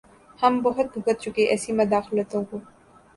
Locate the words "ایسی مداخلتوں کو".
1.45-2.57